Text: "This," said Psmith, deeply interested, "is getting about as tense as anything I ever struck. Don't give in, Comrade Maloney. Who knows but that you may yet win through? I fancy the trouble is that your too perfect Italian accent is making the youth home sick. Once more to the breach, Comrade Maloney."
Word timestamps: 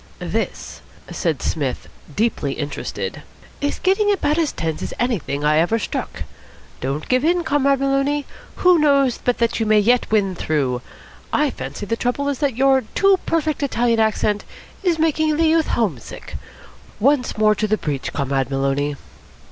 "This," 0.17 0.81
said 1.11 1.43
Psmith, 1.43 1.87
deeply 2.15 2.53
interested, 2.53 3.21
"is 3.61 3.77
getting 3.77 4.11
about 4.11 4.39
as 4.39 4.51
tense 4.51 4.81
as 4.81 4.95
anything 4.99 5.43
I 5.45 5.59
ever 5.59 5.77
struck. 5.77 6.23
Don't 6.79 7.07
give 7.07 7.23
in, 7.23 7.43
Comrade 7.43 7.79
Maloney. 7.81 8.25
Who 8.55 8.79
knows 8.79 9.19
but 9.23 9.37
that 9.37 9.59
you 9.59 9.67
may 9.67 9.77
yet 9.77 10.09
win 10.09 10.33
through? 10.33 10.81
I 11.31 11.51
fancy 11.51 11.85
the 11.85 11.95
trouble 11.95 12.27
is 12.29 12.39
that 12.39 12.57
your 12.57 12.81
too 12.95 13.19
perfect 13.27 13.61
Italian 13.61 13.99
accent 13.99 14.43
is 14.81 14.97
making 14.97 15.37
the 15.37 15.45
youth 15.45 15.67
home 15.67 15.99
sick. 15.99 16.35
Once 16.99 17.37
more 17.37 17.53
to 17.53 17.67
the 17.67 17.77
breach, 17.77 18.11
Comrade 18.11 18.49
Maloney." 18.49 18.95